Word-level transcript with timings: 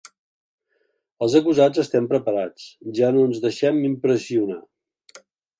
Els 1.25 1.35
acusats 1.41 1.83
estem 1.83 2.09
preparats, 2.15 2.67
ja 3.01 3.13
no 3.19 3.29
ens 3.29 3.45
deixem 3.47 3.81
impressionar. 3.93 4.61